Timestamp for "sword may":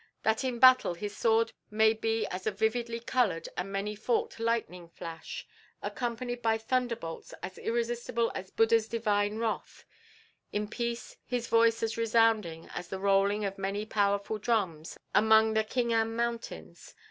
1.15-1.93